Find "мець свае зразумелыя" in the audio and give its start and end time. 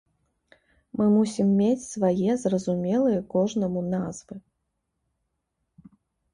1.59-3.19